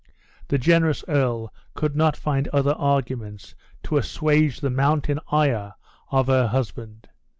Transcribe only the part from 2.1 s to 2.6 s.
find